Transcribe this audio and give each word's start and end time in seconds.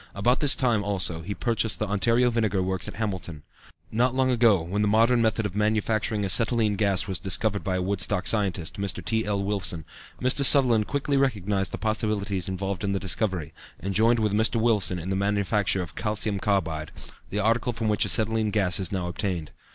About 0.15 0.39
this 0.39 0.55
time, 0.55 0.83
also, 0.83 1.21
he 1.21 1.35
purchased 1.35 1.77
the 1.77 1.85
Ontario 1.87 2.31
Vinegar 2.31 2.63
Works 2.63 2.87
at 2.87 2.95
Hamilton. 2.95 3.43
Not 3.91 4.15
long 4.15 4.31
ago, 4.31 4.63
when 4.63 4.81
the 4.81 4.87
modern 4.87 5.21
method 5.21 5.45
of 5.45 5.55
manufacturing 5.55 6.25
acetylene 6.25 6.75
gas 6.75 7.05
was 7.05 7.19
discovered 7.19 7.63
by 7.63 7.75
a 7.75 7.81
Woodstock 7.83 8.25
scientist, 8.25 8.79
Mr. 8.79 9.05
T. 9.05 9.23
L. 9.25 9.43
Willson, 9.43 9.85
Mr. 10.19 10.43
Sutherland 10.43 10.87
quickly 10.87 11.17
recognized 11.17 11.71
the 11.71 11.77
possibilities 11.77 12.49
involved 12.49 12.83
in 12.83 12.93
the 12.93 12.99
discovery, 12.99 13.53
and 13.79 13.93
joined 13.93 14.17
with 14.17 14.33
Mr. 14.33 14.55
Willson 14.59 14.97
in 14.97 15.11
the 15.11 15.15
manufacture 15.15 15.83
of 15.83 15.95
calcium 15.95 16.39
carbide, 16.39 16.91
the 17.29 17.37
article 17.37 17.71
from 17.71 17.87
which 17.87 18.03
acetylene 18.03 18.49
gas 18.49 18.79
is 18.79 18.91
now 18.91 19.07
obtained. 19.07 19.51